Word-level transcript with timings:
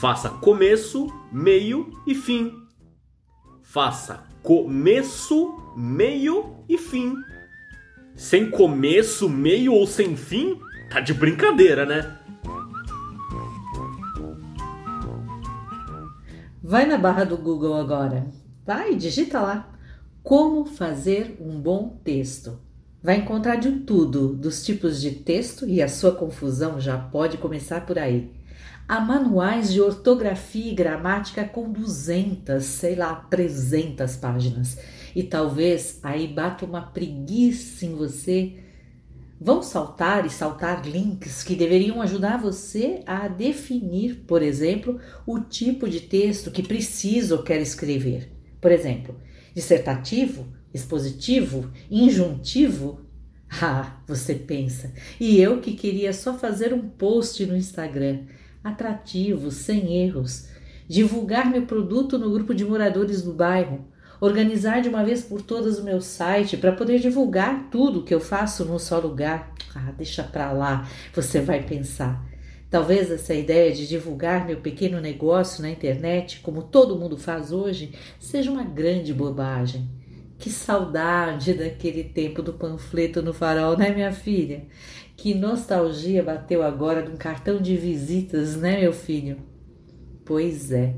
Faça 0.00 0.28
começo, 0.28 1.12
meio 1.32 1.90
e 2.06 2.14
fim. 2.14 2.52
Faça 3.64 4.22
começo, 4.44 5.56
meio 5.76 6.62
e 6.68 6.78
fim. 6.78 7.16
Sem 8.14 8.48
começo, 8.48 9.28
meio 9.28 9.72
ou 9.72 9.88
sem 9.88 10.16
fim? 10.16 10.56
Tá 10.88 11.00
de 11.00 11.12
brincadeira, 11.12 11.84
né? 11.84 12.16
Vai 16.62 16.86
na 16.86 16.96
barra 16.96 17.24
do 17.24 17.36
Google 17.36 17.74
agora. 17.74 18.28
Vai, 18.64 18.94
digita 18.94 19.40
lá. 19.40 19.68
Como 20.22 20.64
fazer 20.64 21.36
um 21.40 21.60
bom 21.60 21.98
texto. 22.04 22.60
Vai 23.02 23.16
encontrar 23.16 23.56
de 23.56 23.80
tudo, 23.80 24.32
dos 24.32 24.64
tipos 24.64 25.00
de 25.00 25.10
texto 25.10 25.68
e 25.68 25.82
a 25.82 25.88
sua 25.88 26.12
confusão 26.12 26.80
já 26.80 26.96
pode 26.96 27.36
começar 27.36 27.84
por 27.84 27.98
aí. 27.98 28.38
Há 28.86 29.00
manuais 29.00 29.72
de 29.72 29.80
ortografia 29.80 30.72
e 30.72 30.74
gramática 30.74 31.44
com 31.44 31.70
200, 31.70 32.64
sei 32.64 32.94
lá, 32.94 33.14
300 33.14 34.16
páginas. 34.16 34.78
E 35.14 35.22
talvez 35.22 36.00
aí 36.02 36.26
bata 36.26 36.64
uma 36.64 36.82
preguiça 36.82 37.84
em 37.84 37.94
você 37.94 38.56
Vão 39.40 39.62
saltar 39.62 40.26
e 40.26 40.30
saltar 40.30 40.84
links 40.84 41.44
que 41.44 41.54
deveriam 41.54 42.02
ajudar 42.02 42.38
você 42.38 43.02
a 43.06 43.28
definir, 43.28 44.24
por 44.26 44.42
exemplo, 44.42 45.00
o 45.24 45.38
tipo 45.38 45.88
de 45.88 46.00
texto 46.00 46.50
que 46.50 46.60
precisa 46.60 47.36
ou 47.36 47.44
quer 47.44 47.60
escrever. 47.60 48.32
Por 48.60 48.72
exemplo, 48.72 49.14
dissertativo, 49.54 50.48
expositivo, 50.74 51.70
injuntivo. 51.88 53.00
Ah, 53.62 54.02
você 54.08 54.34
pensa. 54.34 54.92
E 55.20 55.40
eu 55.40 55.60
que 55.60 55.74
queria 55.74 56.12
só 56.12 56.34
fazer 56.34 56.74
um 56.74 56.88
post 56.88 57.46
no 57.46 57.56
Instagram, 57.56 58.24
atrativo, 58.62 59.50
sem 59.50 60.02
erros, 60.02 60.48
divulgar 60.88 61.50
meu 61.50 61.66
produto 61.66 62.18
no 62.18 62.30
grupo 62.30 62.54
de 62.54 62.64
moradores 62.64 63.22
do 63.22 63.32
bairro 63.32 63.86
organizar 64.20 64.80
de 64.80 64.88
uma 64.88 65.04
vez 65.04 65.22
por 65.22 65.42
todas 65.42 65.78
o 65.78 65.84
meu 65.84 66.00
site 66.00 66.56
para 66.56 66.72
poder 66.72 66.98
divulgar 66.98 67.68
tudo 67.70 68.02
que 68.02 68.14
eu 68.14 68.20
faço 68.20 68.64
num 68.64 68.78
só 68.78 68.98
lugar. 68.98 69.52
Ah, 69.74 69.92
deixa 69.96 70.22
para 70.22 70.52
lá, 70.52 70.88
você 71.14 71.40
vai 71.40 71.62
pensar. 71.62 72.24
Talvez 72.70 73.10
essa 73.10 73.32
ideia 73.32 73.72
de 73.72 73.86
divulgar 73.86 74.46
meu 74.46 74.58
pequeno 74.58 75.00
negócio 75.00 75.62
na 75.62 75.70
internet, 75.70 76.40
como 76.40 76.62
todo 76.62 76.98
mundo 76.98 77.16
faz 77.16 77.50
hoje, 77.50 77.92
seja 78.20 78.50
uma 78.50 78.64
grande 78.64 79.14
bobagem. 79.14 79.88
Que 80.38 80.50
saudade 80.50 81.52
daquele 81.52 82.04
tempo 82.04 82.42
do 82.42 82.52
panfleto 82.52 83.20
no 83.20 83.34
farol, 83.34 83.76
né, 83.76 83.90
minha 83.90 84.12
filha? 84.12 84.66
Que 85.16 85.34
nostalgia 85.34 86.22
bateu 86.22 86.62
agora 86.62 87.02
de 87.02 87.10
um 87.10 87.16
cartão 87.16 87.60
de 87.60 87.76
visitas, 87.76 88.56
né, 88.56 88.80
meu 88.80 88.92
filho? 88.92 89.38
Pois 90.24 90.70
é. 90.70 90.94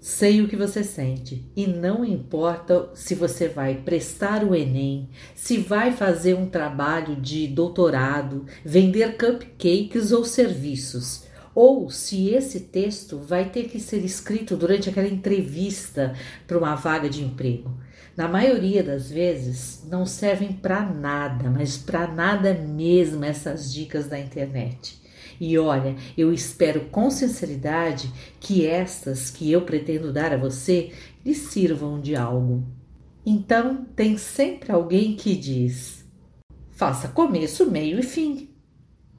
Sei 0.00 0.40
o 0.40 0.48
que 0.48 0.56
você 0.56 0.82
sente 0.82 1.52
e 1.54 1.66
não 1.66 2.02
importa 2.02 2.88
se 2.94 3.14
você 3.14 3.48
vai 3.48 3.74
prestar 3.74 4.42
o 4.42 4.54
Enem, 4.54 5.10
se 5.34 5.58
vai 5.58 5.92
fazer 5.92 6.32
um 6.34 6.48
trabalho 6.48 7.16
de 7.16 7.46
doutorado, 7.48 8.46
vender 8.64 9.18
cupcakes 9.18 10.10
ou 10.10 10.24
serviços, 10.24 11.24
ou 11.54 11.90
se 11.90 12.28
esse 12.28 12.60
texto 12.60 13.18
vai 13.18 13.48
ter 13.50 13.64
que 13.68 13.80
ser 13.80 14.04
escrito 14.04 14.56
durante 14.56 14.88
aquela 14.88 15.08
entrevista 15.08 16.14
para 16.46 16.58
uma 16.58 16.74
vaga 16.74 17.08
de 17.08 17.22
emprego. 17.22 17.74
Na 18.16 18.28
maioria 18.28 18.82
das 18.82 19.10
vezes 19.10 19.84
não 19.88 20.04
servem 20.04 20.52
para 20.52 20.82
nada, 20.82 21.48
mas 21.50 21.76
para 21.76 22.06
nada 22.06 22.52
mesmo 22.54 23.24
essas 23.24 23.72
dicas 23.72 24.08
da 24.08 24.18
internet. 24.18 25.00
E 25.40 25.56
olha, 25.58 25.96
eu 26.18 26.32
espero 26.32 26.82
com 26.90 27.10
sinceridade 27.10 28.12
que 28.38 28.66
estas 28.66 29.30
que 29.30 29.50
eu 29.50 29.62
pretendo 29.62 30.12
dar 30.12 30.34
a 30.34 30.36
você 30.36 30.92
lhe 31.24 31.34
sirvam 31.34 31.98
de 31.98 32.14
algo. 32.14 32.62
Então, 33.24 33.86
tem 33.96 34.18
sempre 34.18 34.70
alguém 34.70 35.16
que 35.16 35.34
diz: 35.34 36.04
faça 36.70 37.08
começo, 37.08 37.70
meio 37.70 37.98
e 37.98 38.02
fim. 38.02 38.50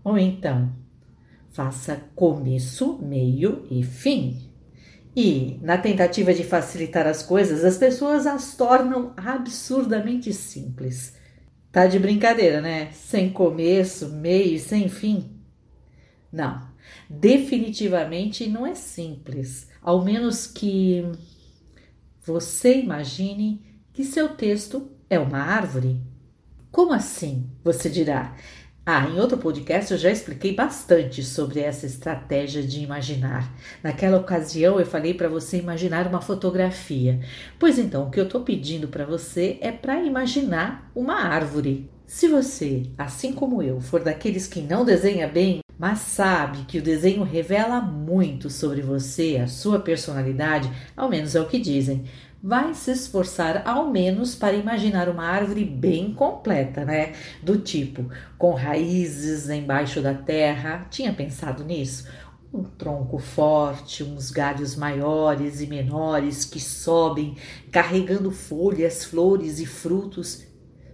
Ou 0.04 0.18
então, 0.18 0.72
faça 1.52 2.02
começo, 2.16 3.00
meio 3.02 3.66
e 3.70 3.84
fim. 3.84 4.50
E, 5.16 5.60
na 5.62 5.78
tentativa 5.78 6.34
de 6.34 6.44
facilitar 6.44 7.06
as 7.06 7.22
coisas, 7.22 7.66
as 7.66 7.78
pessoas 7.78 8.26
as 8.26 8.56
tornam 8.56 9.14
absurdamente 9.18 10.34
simples. 10.34 11.16
Tá 11.72 11.86
de 11.86 12.00
brincadeira, 12.00 12.62
né? 12.62 12.92
Sem 12.94 13.30
começo, 13.30 14.10
meio 14.10 14.56
e 14.56 14.60
sem 14.60 14.88
fim. 14.88 15.32
Não, 16.32 16.66
definitivamente 17.10 18.48
não 18.48 18.66
é 18.66 18.74
simples, 18.74 19.68
ao 19.82 20.04
menos 20.04 20.48
que 20.48 21.04
você 22.24 22.80
imagine 22.80 23.62
que 23.92 24.06
seu 24.06 24.30
texto 24.30 24.90
é 25.10 25.20
uma 25.20 25.40
árvore. 25.40 26.00
Como 26.72 26.94
assim? 26.94 27.50
Você 27.64 27.90
dirá. 27.90 28.38
Ah, 28.84 29.08
em 29.08 29.20
outro 29.20 29.38
podcast 29.38 29.92
eu 29.92 29.98
já 29.98 30.10
expliquei 30.10 30.56
bastante 30.56 31.24
sobre 31.24 31.60
essa 31.60 31.86
estratégia 31.86 32.64
de 32.64 32.80
imaginar. 32.84 33.54
Naquela 33.84 34.18
ocasião 34.18 34.80
eu 34.80 34.86
falei 34.88 35.14
para 35.14 35.30
você 35.30 35.58
imaginar 35.58 36.08
uma 36.08 36.20
fotografia. 36.20 37.20
Pois 37.60 37.78
então, 37.78 38.08
o 38.08 38.10
que 38.10 38.20
eu 38.20 38.24
estou 38.24 38.42
pedindo 38.42 38.88
para 38.88 39.06
você 39.06 39.60
é 39.62 39.72
para 39.72 40.02
imaginar 40.02 40.90
uma 40.96 41.14
árvore. 41.14 41.92
Se 42.08 42.28
você, 42.28 42.84
assim 42.98 43.34
como 43.34 43.62
eu, 43.62 43.80
for 43.80 44.04
daqueles 44.04 44.48
que 44.48 44.62
não 44.62 44.84
desenha 44.84 45.28
bem, 45.28 45.60
mas 45.82 45.98
sabe 45.98 46.60
que 46.66 46.78
o 46.78 46.82
desenho 46.82 47.24
revela 47.24 47.82
muito 47.82 48.52
sobre 48.52 48.84
você, 48.84 49.42
a 49.44 49.48
sua 49.48 49.80
personalidade, 49.80 50.72
ao 50.96 51.10
menos 51.10 51.34
é 51.34 51.42
o 51.42 51.48
que 51.48 51.58
dizem. 51.58 52.04
Vai 52.40 52.76
se 52.76 52.92
esforçar 52.92 53.64
ao 53.68 53.90
menos 53.90 54.36
para 54.36 54.54
imaginar 54.54 55.10
uma 55.10 55.26
árvore 55.26 55.66
bem 55.66 56.14
completa, 56.14 56.86
né? 56.86 57.14
Do 57.42 57.58
tipo, 57.58 58.12
com 58.38 58.54
raízes 58.54 59.50
embaixo 59.50 60.02
da 60.02 60.14
terra. 60.14 60.86
Tinha 60.92 61.12
pensado 61.12 61.64
nisso? 61.64 62.08
um 62.54 62.64
tronco 62.64 63.18
forte, 63.18 64.04
uns 64.04 64.30
galhos 64.30 64.76
maiores 64.76 65.62
e 65.62 65.68
menores 65.68 66.44
que 66.44 66.60
sobem, 66.60 67.38
carregando 67.72 68.30
folhas, 68.30 69.06
flores 69.06 69.60
e 69.60 69.66
frutos 69.66 70.44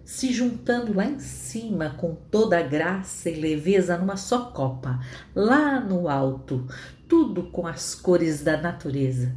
se 0.07 0.31
juntando 0.31 0.95
lá 0.95 1.05
em 1.05 1.19
cima 1.19 1.89
com 1.97 2.15
toda 2.15 2.57
a 2.57 2.61
graça 2.61 3.29
e 3.29 3.35
leveza 3.35 3.97
numa 3.97 4.15
só 4.15 4.45
copa, 4.51 5.01
lá 5.35 5.81
no 5.81 6.07
alto, 6.07 6.65
tudo 7.09 7.43
com 7.43 7.67
as 7.67 7.93
cores 7.93 8.41
da 8.41 8.55
natureza. 8.55 9.35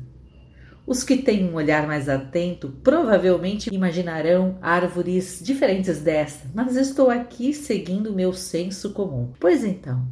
Os 0.87 1.03
que 1.03 1.17
têm 1.17 1.45
um 1.45 1.57
olhar 1.57 1.89
mais 1.89 2.09
atento 2.09 2.69
provavelmente 2.85 3.69
imaginarão 3.75 4.59
árvores 4.63 5.41
diferentes 5.43 5.99
desta, 6.03 6.49
mas 6.55 6.77
estou 6.77 7.11
aqui 7.11 7.53
seguindo 7.53 8.11
o 8.11 8.15
meu 8.15 8.33
senso 8.33 8.93
comum. 8.93 9.33
Pois 9.41 9.65
então, 9.65 10.07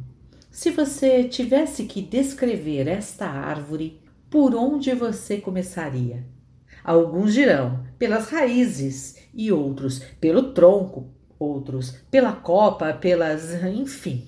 se 0.51 0.71
você 0.71 1.23
tivesse 1.23 1.85
que 1.85 2.01
descrever 2.01 2.85
esta 2.85 3.27
árvore, 3.27 4.01
por 4.29 4.53
onde 4.53 4.93
você 4.93 5.37
começaria? 5.37 6.25
Alguns 6.83 7.33
dirão 7.33 7.85
pelas 7.97 8.29
raízes 8.29 9.18
e 9.33 9.51
outros 9.51 9.99
pelo 10.19 10.53
tronco, 10.53 11.07
outros 11.37 11.91
pela 12.09 12.33
copa, 12.33 12.93
pelas. 12.93 13.53
enfim. 13.63 14.27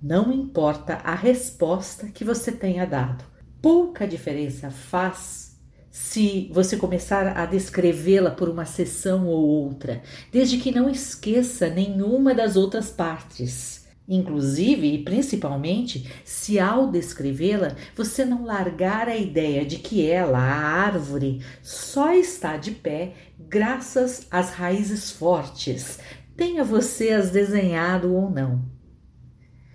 Não 0.00 0.32
importa 0.32 0.94
a 1.02 1.14
resposta 1.14 2.06
que 2.08 2.24
você 2.24 2.52
tenha 2.52 2.86
dado. 2.86 3.24
Pouca 3.60 4.06
diferença 4.06 4.70
faz 4.70 5.48
se 5.90 6.48
você 6.52 6.76
começar 6.76 7.36
a 7.36 7.44
descrevê-la 7.44 8.30
por 8.30 8.48
uma 8.48 8.64
sessão 8.64 9.26
ou 9.26 9.44
outra, 9.44 10.00
desde 10.30 10.58
que 10.58 10.70
não 10.70 10.88
esqueça 10.88 11.68
nenhuma 11.68 12.32
das 12.32 12.54
outras 12.54 12.90
partes. 12.90 13.87
Inclusive 14.08 14.94
e 14.94 15.04
principalmente, 15.04 16.10
se 16.24 16.58
ao 16.58 16.90
descrevê-la 16.90 17.76
você 17.94 18.24
não 18.24 18.42
largar 18.42 19.06
a 19.06 19.14
ideia 19.14 19.66
de 19.66 19.76
que 19.76 20.06
ela, 20.06 20.38
a 20.38 20.54
árvore, 20.54 21.42
só 21.62 22.14
está 22.14 22.56
de 22.56 22.70
pé 22.70 23.12
graças 23.38 24.26
às 24.30 24.50
raízes 24.50 25.10
fortes, 25.10 25.98
tenha 26.34 26.64
você 26.64 27.10
as 27.10 27.30
desenhado 27.30 28.14
ou 28.14 28.30
não. 28.30 28.64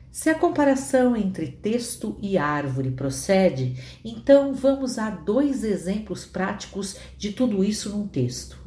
Se 0.09 0.29
a 0.29 0.35
comparação 0.35 1.15
entre 1.15 1.47
texto 1.47 2.17
e 2.19 2.35
árvore 2.35 2.89
procede, 2.89 3.79
então 4.03 4.53
vamos 4.55 4.97
a 4.97 5.11
dois 5.11 5.63
exemplos 5.63 6.25
práticos 6.25 6.97
de 7.17 7.33
tudo 7.33 7.63
isso 7.63 7.89
num 7.89 8.07
texto. 8.07 8.57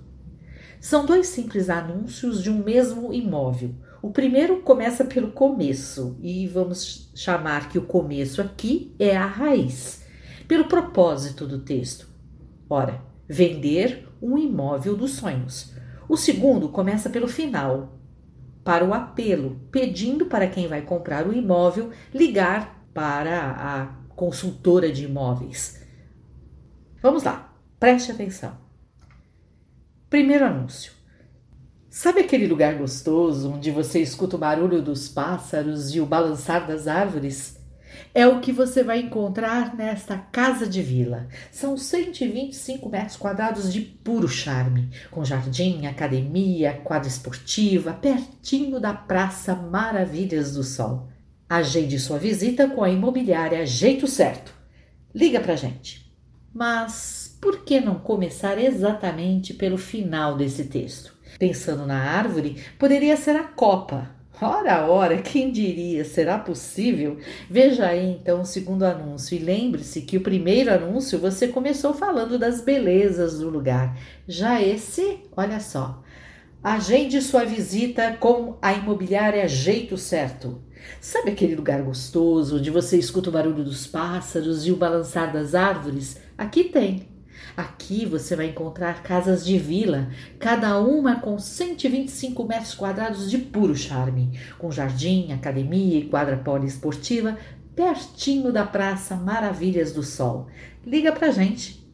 São 0.80 1.04
dois 1.04 1.26
simples 1.26 1.68
anúncios 1.68 2.40
de 2.40 2.50
um 2.50 2.62
mesmo 2.62 3.12
imóvel 3.12 3.74
o 4.02 4.10
primeiro 4.10 4.60
começa 4.62 5.04
pelo 5.04 5.32
começo 5.32 6.18
e 6.20 6.46
vamos 6.46 7.10
chamar 7.14 7.68
que 7.68 7.78
o 7.78 7.86
começo 7.86 8.40
aqui 8.40 8.94
é 8.98 9.16
a 9.16 9.26
raiz, 9.26 10.04
pelo 10.46 10.66
propósito 10.66 11.46
do 11.46 11.60
texto. 11.60 12.08
Ora, 12.68 13.02
vender 13.28 14.08
um 14.20 14.36
imóvel 14.36 14.96
dos 14.96 15.12
sonhos. 15.12 15.74
O 16.08 16.16
segundo 16.16 16.68
começa 16.68 17.10
pelo 17.10 17.26
final, 17.26 17.98
para 18.62 18.84
o 18.84 18.92
apelo, 18.92 19.60
pedindo 19.70 20.26
para 20.26 20.48
quem 20.48 20.68
vai 20.68 20.82
comprar 20.82 21.26
o 21.26 21.32
imóvel 21.32 21.90
ligar 22.12 22.86
para 22.92 23.52
a 23.52 23.86
consultora 24.14 24.90
de 24.90 25.04
imóveis. 25.04 25.84
Vamos 27.02 27.22
lá, 27.22 27.54
preste 27.78 28.10
atenção. 28.10 28.56
Primeiro 30.08 30.44
anúncio. 30.44 30.95
Sabe 31.98 32.20
aquele 32.20 32.46
lugar 32.46 32.74
gostoso 32.74 33.52
onde 33.52 33.70
você 33.70 34.02
escuta 34.02 34.36
o 34.36 34.38
barulho 34.38 34.82
dos 34.82 35.08
pássaros 35.08 35.94
e 35.94 35.98
o 35.98 36.04
balançar 36.04 36.66
das 36.66 36.86
árvores? 36.86 37.58
É 38.12 38.26
o 38.26 38.38
que 38.38 38.52
você 38.52 38.84
vai 38.84 39.00
encontrar 39.00 39.74
nesta 39.74 40.18
casa 40.18 40.66
de 40.66 40.82
vila. 40.82 41.26
São 41.50 41.74
125 41.74 42.86
metros 42.90 43.16
quadrados 43.16 43.72
de 43.72 43.80
puro 43.80 44.28
charme, 44.28 44.90
com 45.10 45.24
jardim, 45.24 45.86
academia, 45.86 46.82
quadra 46.84 47.08
esportiva, 47.08 47.94
pertinho 47.94 48.78
da 48.78 48.92
Praça 48.92 49.54
Maravilhas 49.54 50.52
do 50.52 50.62
Sol. 50.62 51.08
Agende 51.48 51.98
sua 51.98 52.18
visita 52.18 52.68
com 52.68 52.84
a 52.84 52.90
imobiliária 52.90 53.64
Jeito 53.64 54.06
Certo. 54.06 54.52
Liga 55.14 55.40
pra 55.40 55.56
gente. 55.56 56.14
Mas 56.52 57.25
por 57.46 57.58
que 57.58 57.80
não 57.80 57.94
começar 57.94 58.58
exatamente 58.58 59.54
pelo 59.54 59.78
final 59.78 60.36
desse 60.36 60.64
texto? 60.64 61.14
Pensando 61.38 61.86
na 61.86 61.96
árvore, 61.96 62.56
poderia 62.76 63.16
ser 63.16 63.36
a 63.36 63.44
copa. 63.44 64.10
Ora, 64.42 64.84
ora, 64.90 65.18
quem 65.18 65.52
diria? 65.52 66.04
Será 66.04 66.40
possível? 66.40 67.18
Veja 67.48 67.86
aí 67.86 68.18
então 68.20 68.40
o 68.40 68.44
segundo 68.44 68.82
anúncio 68.82 69.36
e 69.36 69.38
lembre-se 69.38 70.00
que 70.00 70.16
o 70.16 70.22
primeiro 70.22 70.74
anúncio 70.74 71.20
você 71.20 71.46
começou 71.46 71.94
falando 71.94 72.36
das 72.36 72.60
belezas 72.60 73.38
do 73.38 73.48
lugar. 73.48 73.96
Já 74.26 74.60
esse, 74.60 75.20
olha 75.36 75.60
só. 75.60 76.02
Agende 76.60 77.22
sua 77.22 77.44
visita 77.44 78.16
com 78.18 78.58
a 78.60 78.72
imobiliária 78.72 79.46
Jeito 79.46 79.96
Certo. 79.96 80.60
Sabe 81.00 81.30
aquele 81.30 81.54
lugar 81.54 81.80
gostoso 81.80 82.56
onde 82.58 82.72
você 82.72 82.98
escuta 82.98 83.30
o 83.30 83.32
barulho 83.32 83.62
dos 83.62 83.86
pássaros 83.86 84.66
e 84.66 84.72
o 84.72 84.76
balançar 84.76 85.32
das 85.32 85.54
árvores? 85.54 86.16
Aqui 86.36 86.64
tem. 86.64 87.14
Aqui 87.56 88.04
você 88.04 88.36
vai 88.36 88.46
encontrar 88.46 89.02
casas 89.02 89.44
de 89.44 89.58
vila, 89.58 90.08
cada 90.38 90.78
uma 90.80 91.20
com 91.20 91.38
125 91.38 92.44
metros 92.44 92.74
quadrados 92.74 93.30
de 93.30 93.38
puro 93.38 93.74
charme, 93.74 94.38
com 94.58 94.70
jardim, 94.70 95.32
academia 95.32 95.98
e 95.98 96.08
quadra 96.08 96.36
poliesportiva, 96.36 97.36
pertinho 97.74 98.52
da 98.52 98.64
Praça 98.64 99.16
Maravilhas 99.16 99.92
do 99.92 100.02
Sol. 100.02 100.48
Liga 100.84 101.12
pra 101.12 101.30
gente. 101.30 101.86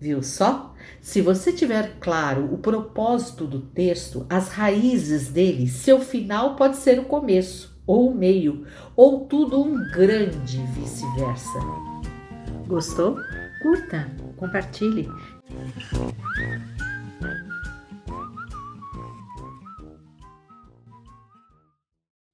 Viu 0.00 0.22
só? 0.22 0.74
Se 1.00 1.20
você 1.20 1.52
tiver 1.52 1.96
claro 1.98 2.52
o 2.52 2.58
propósito 2.58 3.46
do 3.46 3.60
texto, 3.60 4.26
as 4.30 4.48
raízes 4.48 5.28
dele, 5.28 5.66
seu 5.68 6.00
final 6.00 6.54
pode 6.56 6.76
ser 6.76 6.98
o 6.98 7.04
começo 7.04 7.76
ou 7.88 8.10
o 8.10 8.14
meio, 8.14 8.66
ou 8.94 9.24
tudo 9.24 9.60
um 9.60 9.74
grande 9.90 10.62
vice-versa. 10.74 11.58
Gostou? 12.66 13.16
Curta, 13.62 14.08
compartilhe. 14.38 15.08